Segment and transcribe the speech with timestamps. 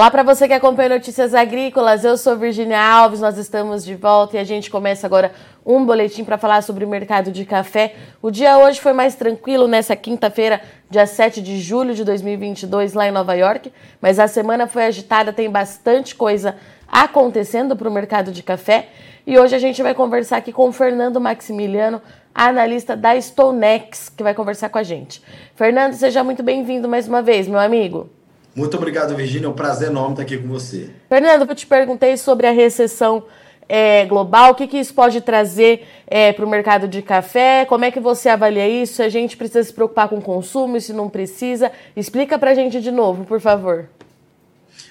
[0.00, 4.38] Olá para você que acompanha Notícias Agrícolas, eu sou Virginia Alves, nós estamos de volta
[4.38, 5.30] e a gente começa agora
[5.64, 7.94] um boletim para falar sobre o mercado de café.
[8.22, 13.08] O dia hoje foi mais tranquilo nessa quinta-feira, dia 7 de julho de 2022, lá
[13.08, 13.70] em Nova York,
[14.00, 16.56] mas a semana foi agitada, tem bastante coisa
[16.88, 18.88] acontecendo para o mercado de café.
[19.26, 22.00] E hoje a gente vai conversar aqui com o Fernando Maximiliano,
[22.34, 25.22] analista da Stonex, que vai conversar com a gente.
[25.54, 28.08] Fernando, seja muito bem-vindo mais uma vez, meu amigo.
[28.54, 29.46] Muito obrigado, Virginia.
[29.46, 30.90] É um prazer enorme estar aqui com você.
[31.08, 33.24] Fernando, eu te perguntei sobre a recessão
[33.68, 37.84] é, global, o que, que isso pode trazer é, para o mercado de café, como
[37.84, 40.92] é que você avalia isso, se a gente precisa se preocupar com o consumo, se
[40.92, 41.70] não precisa.
[41.96, 43.88] Explica para a gente de novo, por favor.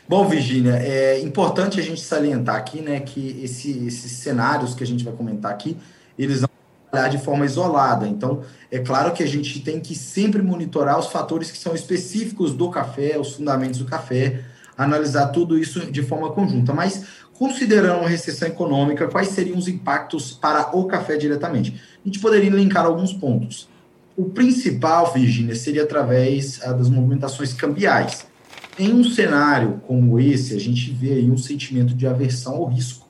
[0.07, 4.87] Bom, Virginia, é importante a gente salientar aqui né, que esse, esses cenários que a
[4.87, 5.75] gente vai comentar aqui,
[6.17, 6.49] eles não
[7.09, 8.07] de forma isolada.
[8.07, 12.53] Então, é claro que a gente tem que sempre monitorar os fatores que são específicos
[12.53, 14.41] do café, os fundamentos do café,
[14.77, 16.73] analisar tudo isso de forma conjunta.
[16.73, 21.79] Mas, considerando uma recessão econômica, quais seriam os impactos para o café diretamente?
[22.03, 23.69] A gente poderia linkar alguns pontos.
[24.17, 28.27] O principal, Virginia, seria através ah, das movimentações cambiais.
[28.77, 33.07] Em um cenário como esse, a gente vê aí um sentimento de aversão ao risco.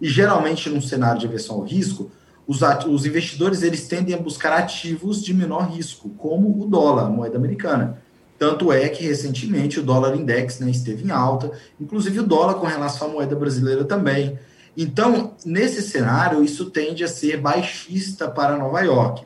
[0.00, 2.10] E geralmente, num cenário de aversão ao risco,
[2.50, 7.08] os, os investidores eles tendem a buscar ativos de menor risco, como o dólar, a
[7.08, 8.02] moeda americana.
[8.36, 12.66] Tanto é que recentemente o dólar index né, esteve em alta, inclusive o dólar com
[12.66, 14.36] relação à moeda brasileira também.
[14.76, 19.24] Então, nesse cenário, isso tende a ser baixista para Nova York.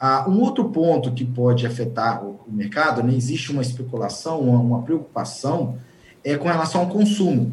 [0.00, 4.82] Ah, um outro ponto que pode afetar o, mercado, né, existe uma especulação, uma, uma
[4.82, 5.78] preocupação,
[6.24, 7.52] é com relação ao consumo.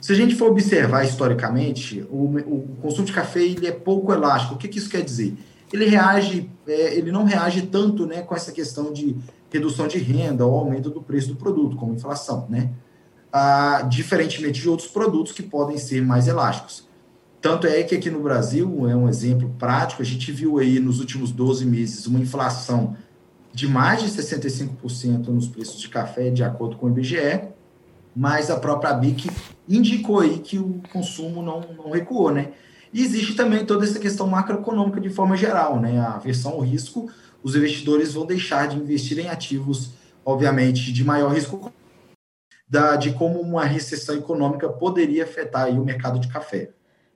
[0.00, 4.54] Se a gente for observar historicamente, o, o consumo de café ele é pouco elástico.
[4.54, 5.36] O que, que isso quer dizer?
[5.72, 9.16] Ele reage, é, ele não reage tanto né, com essa questão de
[9.50, 12.70] redução de renda ou aumento do preço do produto, como inflação, né?
[13.32, 16.88] Ah, diferentemente de outros produtos que podem ser mais elásticos.
[17.40, 20.98] Tanto é que aqui no Brasil, é um exemplo prático, a gente viu aí nos
[20.98, 22.96] últimos 12 meses uma inflação
[23.52, 27.48] de mais de 65% nos preços de café, de acordo com o IBGE,
[28.14, 29.30] mas a própria BIC
[29.68, 32.52] indicou aí que o consumo não, não recuou, né?
[32.92, 35.98] E existe também toda essa questão macroeconômica de forma geral, né?
[36.00, 37.10] A aversão ao risco,
[37.42, 39.90] os investidores vão deixar de investir em ativos,
[40.24, 41.72] obviamente, de maior risco,
[42.68, 46.70] da, de como uma recessão econômica poderia afetar o mercado de café.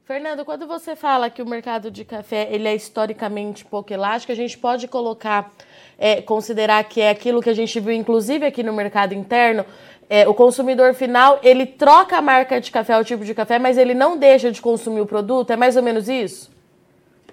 [0.04, 4.36] Fernando, quando você fala que o mercado de café ele é historicamente pouco elástico, a
[4.36, 5.52] gente pode colocar,
[5.96, 9.64] é, considerar que é aquilo que a gente viu, inclusive aqui no mercado interno,
[10.12, 13.78] é, o consumidor final, ele troca a marca de café, o tipo de café, mas
[13.78, 15.50] ele não deixa de consumir o produto?
[15.50, 16.50] É mais ou menos isso?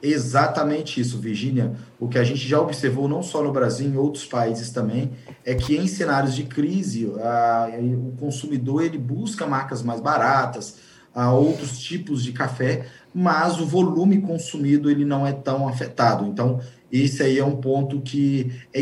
[0.02, 1.74] Exatamente isso, Virginia.
[2.00, 5.12] O que a gente já observou, não só no Brasil, em outros países também,
[5.44, 10.78] é que em cenários de crise, a, o consumidor ele busca marcas mais baratas,
[11.14, 16.26] a outros tipos de café, mas o volume consumido ele não é tão afetado.
[16.26, 18.80] Então, esse aí é um ponto que é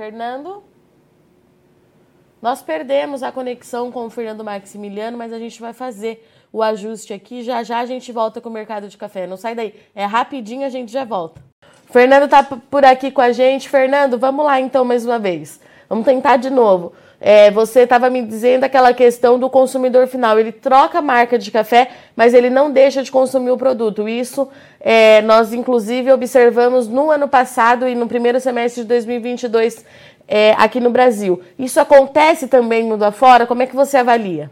[0.00, 0.62] Fernando?
[2.40, 7.12] Nós perdemos a conexão com o Fernando Maximiliano, mas a gente vai fazer o ajuste
[7.12, 7.42] aqui.
[7.42, 9.26] Já já a gente volta com o mercado de café.
[9.26, 9.74] Não sai daí.
[9.94, 11.42] É rapidinho, a gente já volta.
[11.90, 13.68] Fernando tá por aqui com a gente.
[13.68, 15.60] Fernando, vamos lá então mais uma vez.
[15.86, 16.94] Vamos tentar de novo.
[17.20, 20.38] É, você estava me dizendo aquela questão do consumidor final.
[20.38, 24.08] Ele troca a marca de café, mas ele não deixa de consumir o produto.
[24.08, 24.48] Isso
[24.80, 29.84] é, nós, inclusive, observamos no ano passado e no primeiro semestre de 2022
[30.26, 31.42] é, aqui no Brasil.
[31.58, 33.46] Isso acontece também mundo afora?
[33.46, 34.50] Como é que você avalia?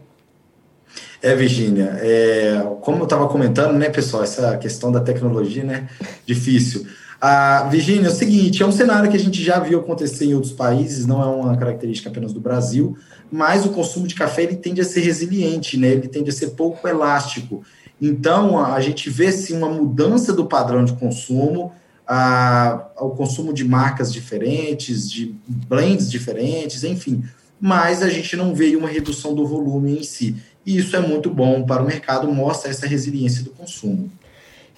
[1.21, 5.87] É, Virginia, é, como eu estava comentando, né, pessoal, essa questão da tecnologia, né,
[6.25, 6.87] difícil.
[7.21, 10.33] Ah, Virginia, é o seguinte, é um cenário que a gente já viu acontecer em
[10.33, 12.97] outros países, não é uma característica apenas do Brasil,
[13.29, 15.89] mas o consumo de café ele tende a ser resiliente, né?
[15.89, 17.61] Ele tende a ser pouco elástico.
[18.01, 21.73] Então, a gente vê sim uma mudança do padrão de consumo,
[22.07, 27.23] ao consumo de marcas diferentes, de blends diferentes, enfim.
[27.59, 30.37] Mas a gente não vê uma redução do volume em si.
[30.65, 34.09] E isso é muito bom para o mercado, mostra essa resiliência do consumo.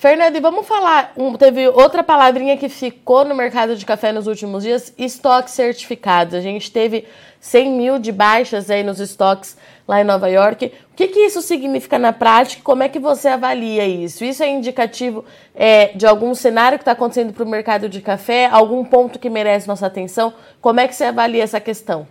[0.01, 1.13] Fernando, e vamos falar.
[1.15, 6.33] Um, teve outra palavrinha que ficou no mercado de café nos últimos dias: estoques certificados.
[6.33, 7.05] A gente teve
[7.39, 9.55] 100 mil de baixas aí nos estoques
[9.87, 10.73] lá em Nova York.
[10.91, 12.63] O que, que isso significa na prática?
[12.63, 14.25] Como é que você avalia isso?
[14.25, 18.47] Isso é indicativo é, de algum cenário que está acontecendo para o mercado de café?
[18.47, 20.33] Algum ponto que merece nossa atenção?
[20.59, 22.07] Como é que você avalia essa questão?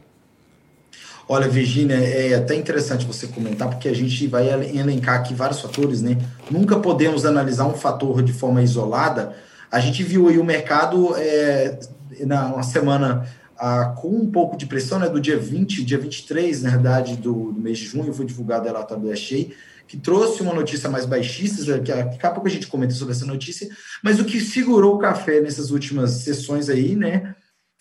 [1.33, 6.03] Olha, Virginia, é até interessante você comentar, porque a gente vai elencar aqui vários fatores,
[6.03, 6.19] né?
[6.51, 9.37] Nunca podemos analisar um fator de forma isolada.
[9.71, 11.79] A gente viu aí o mercado é,
[12.27, 16.71] na semana ah, com um pouco de pressão, né, do dia 20, dia 23, na
[16.71, 19.55] verdade, do, do mês de junho, foi divulgado o relatório do Achei,
[19.87, 23.25] que trouxe uma notícia mais baixista, que daqui a pouco a gente comenta sobre essa
[23.25, 23.69] notícia,
[24.03, 27.37] mas o que segurou o café nessas últimas sessões aí, né,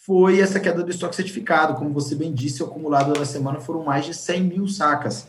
[0.05, 1.75] foi essa queda do estoque certificado.
[1.75, 5.27] Como você bem disse, o acumulado da semana foram mais de 100 mil sacas.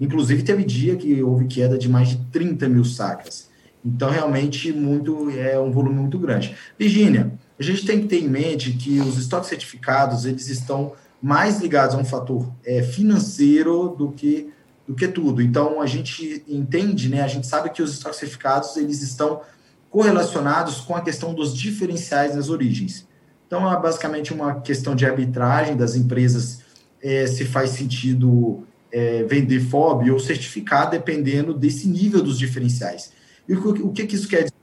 [0.00, 3.50] Inclusive, teve dia que houve queda de mais de 30 mil sacas.
[3.84, 6.56] Então, realmente, muito é um volume muito grande.
[6.78, 11.60] Virgínia, a gente tem que ter em mente que os estoques certificados eles estão mais
[11.60, 14.50] ligados a um fator é, financeiro do que
[14.86, 15.40] do que tudo.
[15.40, 17.22] Então a gente entende, né?
[17.22, 19.40] A gente sabe que os estoques certificados eles estão
[19.88, 23.06] correlacionados com a questão dos diferenciais das origens.
[23.52, 26.60] Então é basicamente uma questão de arbitragem das empresas
[27.02, 33.12] é, se faz sentido é, vender FOB ou certificar dependendo desse nível dos diferenciais.
[33.46, 34.54] E o, o que, que isso quer dizer?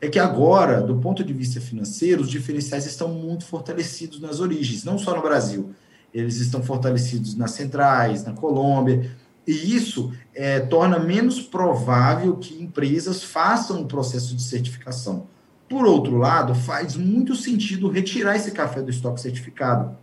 [0.00, 4.84] é que agora, do ponto de vista financeiro, os diferenciais estão muito fortalecidos nas origens,
[4.84, 5.74] não só no Brasil.
[6.14, 9.10] Eles estão fortalecidos nas centrais, na Colômbia,
[9.46, 15.26] e isso é, torna menos provável que empresas façam um processo de certificação.
[15.70, 19.96] Por outro lado, faz muito sentido retirar esse café do estoque certificado,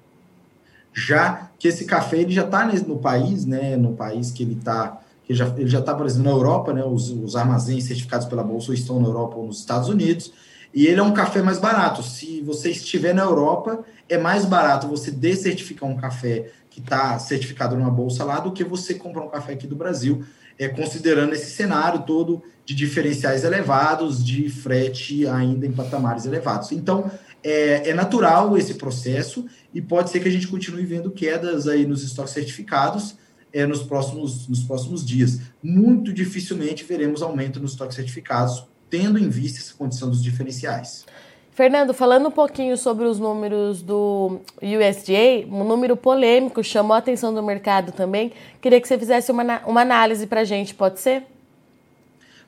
[0.94, 5.02] já que esse café ele já está no país, né, no país que ele está
[5.30, 6.86] ele já está, por exemplo, na Europa, né?
[6.86, 10.31] Os, os armazéns certificados pela Bolsa estão na Europa ou nos Estados Unidos,
[10.74, 12.02] e ele é um café mais barato.
[12.02, 17.75] Se você estiver na Europa, é mais barato você descertificar um café que está certificado
[17.75, 20.24] numa bolsa lá do que você comprar um café aqui do Brasil,
[20.58, 26.74] é, considerando esse cenário todo de diferenciais elevados, de frete ainda em patamares elevados.
[26.74, 27.10] Então,
[27.42, 31.86] é, é natural esse processo e pode ser que a gente continue vendo quedas aí
[31.86, 33.16] nos estoques certificados,
[33.54, 35.40] é, nos, próximos, nos próximos dias.
[35.64, 41.06] Muito dificilmente veremos aumento nos estoques certificados, tendo em vista essa condição dos diferenciais.
[41.52, 47.34] Fernando, falando um pouquinho sobre os números do USDA, um número polêmico chamou a atenção
[47.34, 48.34] do mercado também.
[48.62, 51.24] Queria que você fizesse uma, uma análise para a gente, pode ser?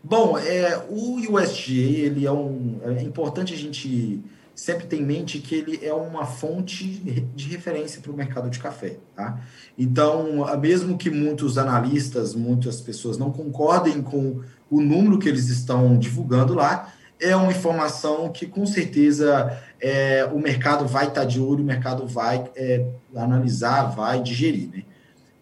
[0.03, 4.23] Bom, é, o USDA ele é, um, é importante a gente
[4.55, 6.85] sempre ter em mente que ele é uma fonte
[7.35, 8.97] de referência para o mercado de café.
[9.15, 9.39] Tá?
[9.77, 15.97] Então, mesmo que muitos analistas, muitas pessoas não concordem com o número que eles estão
[15.97, 21.61] divulgando lá, é uma informação que com certeza é, o mercado vai estar de olho,
[21.61, 22.85] o mercado vai é,
[23.15, 24.69] analisar, vai digerir.
[24.69, 24.83] Né?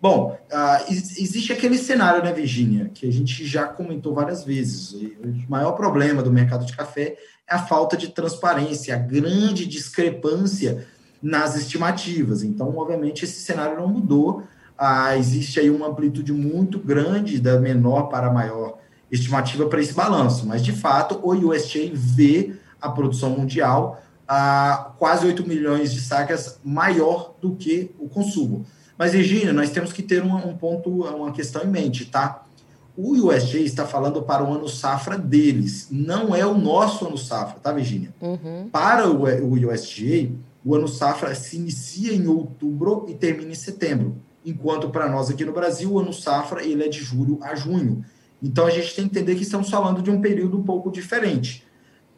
[0.07, 4.93] Bom, uh, existe aquele cenário, né, Virginia, que a gente já comentou várias vezes.
[4.93, 10.87] O maior problema do mercado de café é a falta de transparência, a grande discrepância
[11.21, 12.41] nas estimativas.
[12.41, 14.43] Então, obviamente, esse cenário não mudou.
[14.77, 18.77] Ah, existe aí uma amplitude muito grande da menor para maior
[19.11, 20.47] estimativa para esse balanço.
[20.47, 26.61] Mas, de fato, o USDA vê a produção mundial a quase 8 milhões de sacas
[26.63, 28.65] maior do que o consumo.
[28.97, 32.43] Mas, Regina, nós temos que ter um, um ponto, uma questão em mente, tá?
[32.95, 37.59] O USG está falando para o ano safra deles, não é o nosso ano safra,
[37.59, 38.11] tá, Virginia?
[38.19, 38.69] Uhum.
[38.71, 39.57] Para o, o
[40.65, 45.45] o ano safra se inicia em outubro e termina em setembro, enquanto para nós aqui
[45.45, 48.03] no Brasil, o ano safra ele é de julho a junho.
[48.41, 51.63] Então a gente tem que entender que estamos falando de um período um pouco diferente.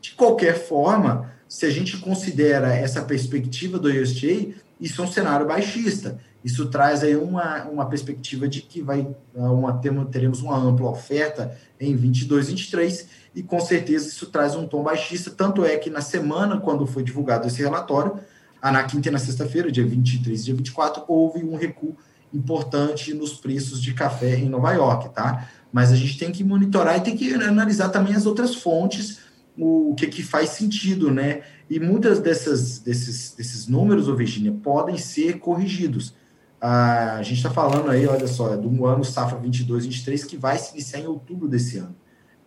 [0.01, 5.45] De qualquer forma, se a gente considera essa perspectiva do USDA, isso é um cenário
[5.45, 6.19] baixista.
[6.43, 9.73] Isso traz aí uma, uma perspectiva de que vai uma,
[10.05, 15.29] teremos uma ampla oferta em 22, 23, e com certeza isso traz um tom baixista.
[15.31, 18.19] Tanto é que na semana, quando foi divulgado esse relatório,
[18.63, 21.95] na quinta e na sexta-feira, dia 23 e dia 24, houve um recuo
[22.33, 25.49] importante nos preços de café em Nova York, tá?
[25.71, 29.19] Mas a gente tem que monitorar e tem que analisar também as outras fontes,
[29.57, 31.41] o que, que faz sentido, né?
[31.69, 36.15] E muitas dessas, desses, desses números, ô Virginia, podem ser corrigidos.
[36.59, 40.23] Ah, a gente está falando aí, olha só, é de um ano safra 22, 23
[40.23, 41.95] que vai se iniciar em outubro desse ano.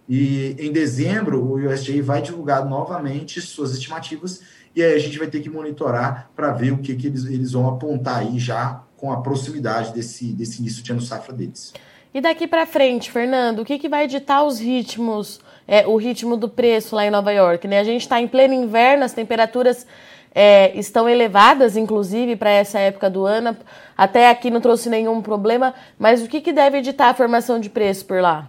[0.08, 4.42] E em dezembro o USDA vai divulgar novamente suas estimativas
[4.74, 7.52] e aí a gente vai ter que monitorar para ver o que, que eles, eles
[7.52, 11.72] vão apontar aí já com a proximidade desse, desse início de ano safra deles.
[12.14, 16.36] E daqui para frente, Fernando, o que, que vai ditar os ritmos, é, o ritmo
[16.36, 17.66] do preço lá em Nova York?
[17.66, 17.80] Né?
[17.80, 19.86] A gente está em pleno inverno, as temperaturas
[20.34, 23.56] é, estão elevadas, inclusive, para essa época do ano.
[23.96, 27.68] Até aqui não trouxe nenhum problema, mas o que, que deve editar a formação de
[27.68, 28.48] preço por lá?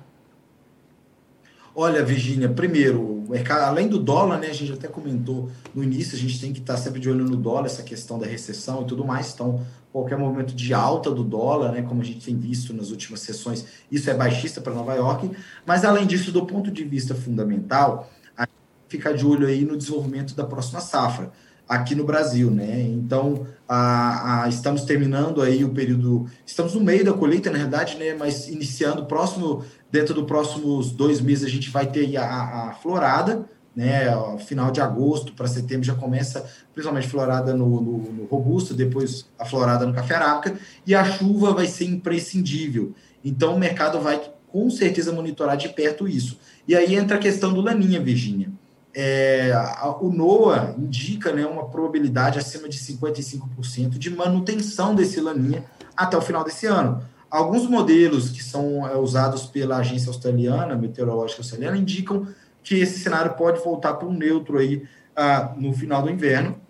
[1.76, 6.40] Olha, Virginia, primeiro, além do dólar, né, a gente até comentou no início, a gente
[6.40, 9.34] tem que estar sempre de olho no dólar, essa questão da recessão e tudo mais.
[9.34, 13.22] Então, qualquer movimento de alta do dólar, né, como a gente tem visto nas últimas
[13.22, 15.32] sessões, isso é baixista para Nova York.
[15.66, 18.54] Mas, além disso, do ponto de vista fundamental, a gente
[18.90, 21.32] fica de olho aí no desenvolvimento da próxima safra
[21.68, 22.82] aqui no Brasil, né?
[22.82, 27.98] Então, a, a, estamos terminando aí o período, estamos no meio da colheita, na verdade,
[27.98, 28.14] né?
[28.14, 29.64] Mas iniciando próximo,
[29.94, 32.26] dentro dos próximos dois meses, a gente vai ter a,
[32.70, 34.06] a florada, né?
[34.40, 39.46] Final de agosto para setembro já começa, principalmente florada no, no, no, robusto, depois a
[39.46, 42.92] florada no café arábica, e a chuva vai ser imprescindível.
[43.24, 44.20] Então, o mercado vai
[44.52, 46.40] com certeza monitorar de perto isso.
[46.68, 48.52] E aí entra a questão do laninha, Virgínia
[48.96, 49.52] é,
[50.00, 55.64] o NOAA indica né, uma probabilidade acima de 55% de manutenção desse laninha
[55.98, 57.04] até o final desse ano.
[57.34, 62.28] Alguns modelos que são é, usados pela agência australiana, meteorológica australiana, indicam
[62.62, 64.84] que esse cenário pode voltar para um neutro aí
[65.16, 66.62] ah, no final do inverno,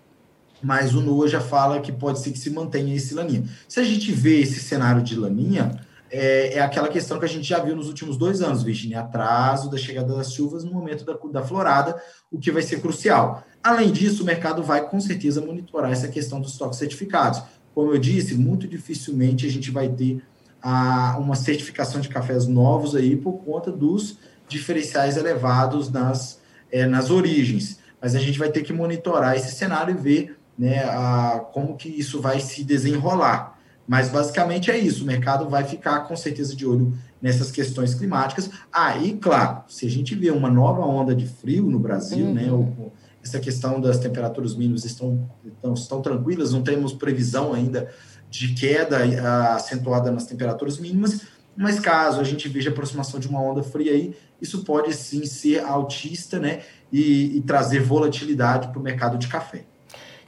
[0.62, 3.44] mas o NOAA já fala que pode ser que se mantenha esse laninha.
[3.68, 5.78] Se a gente vê esse cenário de laninha,
[6.10, 9.70] é, é, aquela questão que a gente já viu nos últimos dois anos, Virginia, atraso
[9.70, 12.02] da chegada das chuvas no momento da, da florada,
[12.32, 13.44] o que vai ser crucial.
[13.62, 17.42] Além disso, o mercado vai com certeza monitorar essa questão dos estoques certificados.
[17.74, 20.22] Como eu disse, muito dificilmente a gente vai ter
[20.64, 24.16] a, uma certificação de cafés novos aí por conta dos
[24.48, 26.40] diferenciais elevados nas,
[26.72, 27.78] é, nas origens.
[28.00, 31.88] Mas a gente vai ter que monitorar esse cenário e ver né, a, como que
[31.90, 33.58] isso vai se desenrolar.
[33.86, 38.48] Mas basicamente é isso, o mercado vai ficar com certeza de olho nessas questões climáticas.
[38.72, 42.50] Aí, ah, claro, se a gente vê uma nova onda de frio no Brasil, né,
[42.50, 42.74] uhum.
[42.78, 42.86] né,
[43.22, 47.90] essa questão das temperaturas mínimas estão, estão, estão tranquilas, não temos previsão ainda
[48.34, 51.20] de queda ah, acentuada nas temperaturas mínimas,
[51.56, 54.12] mas caso a gente veja a aproximação de uma onda fria aí,
[54.42, 56.62] isso pode sim ser altista, né,
[56.92, 59.64] e, e trazer volatilidade para o mercado de café.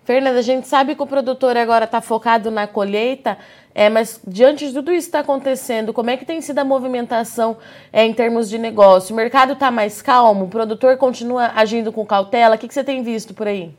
[0.04, 3.36] Fernanda, a gente sabe que o produtor agora está focado na colheita,
[3.74, 6.64] é, mas diante de tudo isso que está acontecendo, como é que tem sido a
[6.64, 7.56] movimentação
[7.92, 9.12] é, em termos de negócio?
[9.12, 10.44] O mercado está mais calmo?
[10.44, 12.54] O produtor continua agindo com cautela?
[12.54, 13.74] O que, que você tem visto por aí?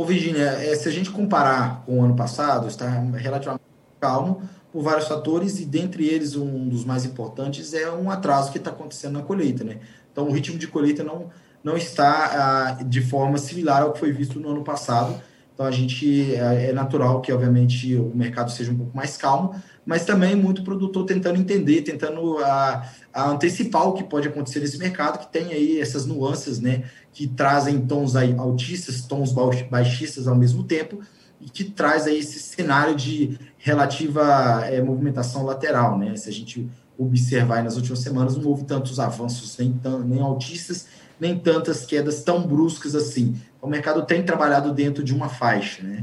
[0.00, 3.62] Ô, Virginia, é, se a gente comparar com o ano passado, está relativamente
[4.00, 4.40] calmo
[4.72, 8.70] por vários fatores e dentre eles um dos mais importantes é um atraso que está
[8.70, 9.76] acontecendo na colheita, né?
[10.10, 11.28] Então o ritmo de colheita não
[11.62, 15.20] não está ah, de forma similar ao que foi visto no ano passado.
[15.60, 19.54] Então, a gente é, é natural que, obviamente, o mercado seja um pouco mais calmo,
[19.84, 24.78] mas também muito produtor tentando entender, tentando a, a antecipar o que pode acontecer nesse
[24.78, 29.32] mercado, que tem aí essas nuances, né, que trazem tons aí altistas, tons
[29.70, 31.00] baixistas ao mesmo tempo,
[31.40, 36.14] e que traz aí esse cenário de relativa é, movimentação lateral, né?
[36.16, 39.74] Se a gente observar nas últimas semanas, não houve tantos avanços nem,
[40.04, 40.86] nem altistas
[41.20, 43.36] nem tantas quedas tão bruscas assim.
[43.60, 46.02] O mercado tem trabalhado dentro de uma faixa, né?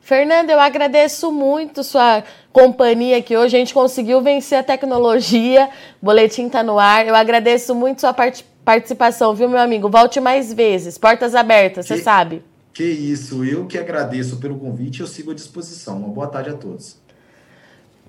[0.00, 3.56] Fernanda, eu agradeço muito sua companhia aqui hoje.
[3.56, 5.68] A gente conseguiu vencer a tecnologia.
[6.00, 7.06] O boletim está no ar.
[7.06, 9.88] Eu agradeço muito sua part participação, viu, meu amigo?
[9.88, 10.98] Volte mais vezes.
[10.98, 12.42] Portas abertas, você sabe.
[12.74, 13.44] Que isso.
[13.44, 15.00] Eu que agradeço pelo convite.
[15.00, 15.98] Eu sigo à disposição.
[15.98, 17.00] Uma boa tarde a todos.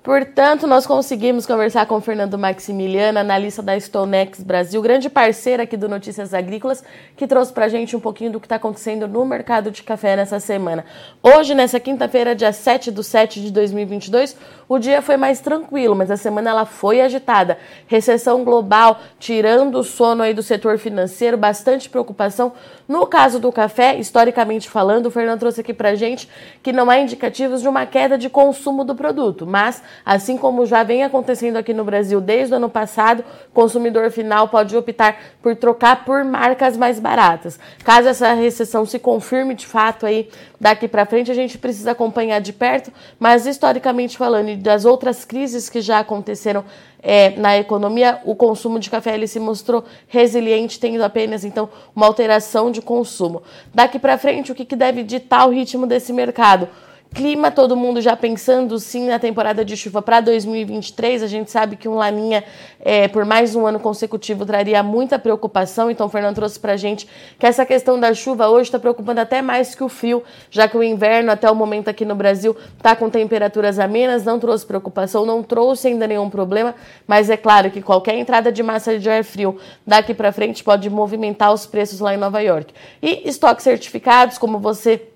[0.08, 5.86] Portanto, nós conseguimos conversar com Fernando Maximiliano, analista da Stonex Brasil, grande parceira aqui do
[5.86, 6.82] Notícias Agrícolas,
[7.14, 10.16] que trouxe para a gente um pouquinho do que está acontecendo no mercado de café
[10.16, 10.82] nessa semana.
[11.22, 14.34] Hoje, nessa quinta-feira, dia 7 de 7 de 2022,
[14.66, 17.58] o dia foi mais tranquilo, mas a semana ela foi agitada.
[17.86, 22.54] Recessão global, tirando o sono aí do setor financeiro, bastante preocupação.
[22.88, 26.26] No caso do café, historicamente falando, o Fernando trouxe aqui para a gente
[26.62, 30.82] que não há indicativos de uma queda de consumo do produto, mas Assim como já
[30.82, 35.54] vem acontecendo aqui no Brasil desde o ano passado, o consumidor final pode optar por
[35.56, 37.58] trocar por marcas mais baratas.
[37.84, 40.28] Caso essa recessão se confirme de fato aí
[40.60, 45.24] daqui para frente, a gente precisa acompanhar de perto, mas historicamente falando e das outras
[45.24, 46.64] crises que já aconteceram
[47.00, 52.06] é, na economia, o consumo de café ele se mostrou resiliente, tendo apenas então uma
[52.06, 53.42] alteração de consumo.
[53.72, 56.68] Daqui para frente, o que, que deve ditar o ritmo desse mercado?
[57.14, 61.22] Clima, todo mundo já pensando sim na temporada de chuva para 2023.
[61.22, 62.44] A gente sabe que um Laninha
[62.80, 65.90] é, por mais um ano consecutivo traria muita preocupação.
[65.90, 69.20] Então, o Fernando trouxe para a gente que essa questão da chuva hoje está preocupando
[69.20, 72.54] até mais que o frio, já que o inverno, até o momento aqui no Brasil,
[72.76, 76.74] está com temperaturas amenas, não trouxe preocupação, não trouxe ainda nenhum problema.
[77.06, 80.88] Mas é claro que qualquer entrada de massa de ar frio daqui para frente pode
[80.90, 82.72] movimentar os preços lá em Nova York.
[83.02, 85.08] E estoques certificados, como você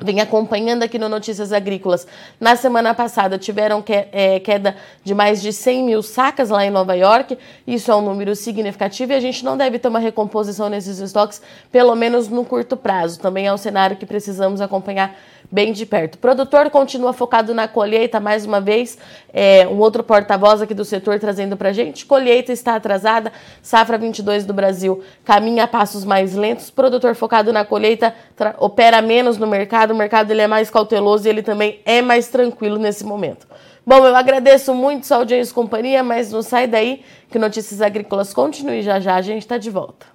[0.00, 2.06] vem acompanhando aqui no Notícias Agrícolas.
[2.40, 6.70] Na semana passada tiveram que, é, queda de mais de 100 mil sacas lá em
[6.70, 7.36] Nova York.
[7.66, 11.42] Isso é um número significativo e a gente não deve ter uma recomposição nesses estoques,
[11.70, 13.20] pelo menos no curto prazo.
[13.20, 15.14] Também é um cenário que precisamos acompanhar
[15.50, 16.14] bem de perto.
[16.14, 18.96] O produtor continua focado na colheita, mais uma vez,
[19.32, 22.06] é, um outro porta-voz aqui do setor trazendo para gente.
[22.06, 26.70] Colheita está atrasada, safra 22 do Brasil caminha a passos mais lentos.
[26.70, 28.14] Produtor focado na colheita
[28.58, 32.28] opera menos no mercado, o mercado ele é mais cauteloso e ele também é mais
[32.28, 33.46] tranquilo nesse momento.
[33.84, 38.32] Bom, eu agradeço muito sua audiência e companhia, mas não sai daí que Notícias Agrícolas
[38.32, 40.06] continue já já, a gente está de volta.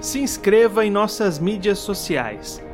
[0.00, 2.63] Se inscreva em nossas mídias sociais.